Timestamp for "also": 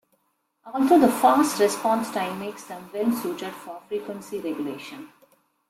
0.65-0.97